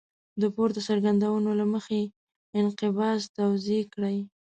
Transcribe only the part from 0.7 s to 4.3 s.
څرګندونو له مخې انقباض توضیح کړئ.